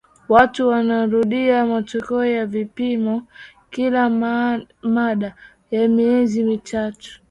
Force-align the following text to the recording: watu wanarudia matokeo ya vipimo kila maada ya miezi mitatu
watu 0.29 0.67
wanarudia 0.67 1.65
matokeo 1.65 2.25
ya 2.25 2.45
vipimo 2.45 3.23
kila 3.69 4.09
maada 4.89 5.35
ya 5.71 5.87
miezi 5.87 6.43
mitatu 6.43 7.19